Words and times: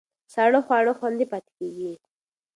ساړه 0.33 0.59
خواړه 0.65 0.93
خوندي 0.99 1.25
پاتې 1.31 1.51
کېږي. 1.59 1.93